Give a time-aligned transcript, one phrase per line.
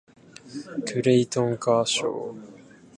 [0.87, 2.41] クレイトン・カーショー